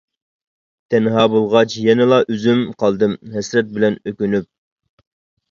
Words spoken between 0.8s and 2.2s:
تەنھا بولغاچ يەنىلا